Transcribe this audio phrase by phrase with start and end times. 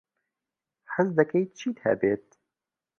[0.93, 2.27] حەز دەکەیت چیت هەبێت؟